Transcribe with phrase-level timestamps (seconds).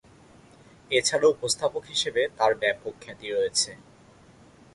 [0.91, 3.71] এছাড়াও উপস্থাপক হিসেবে তার ব্যাপক খ্যাতি রয়েছে।